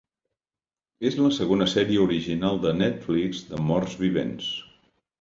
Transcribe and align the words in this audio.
És 1.09 1.17
la 1.25 1.29
segona 1.35 1.69
sèrie 1.75 2.01
original 2.07 2.59
de 2.67 2.75
Netflix 2.81 3.47
de 3.55 3.65
morts 3.71 4.03
vivents. 4.09 4.53